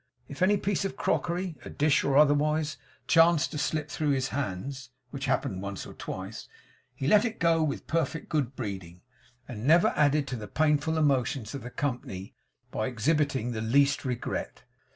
[0.27, 4.89] If any piece of crockery, a dish or otherwise, chanced to slip through his hands
[5.11, 6.47] (which happened once or twice),
[6.95, 9.01] he let it go with perfect good breeding,
[9.47, 12.33] and never added to the painful emotions of the company
[12.71, 14.63] by exhibiting the least regret.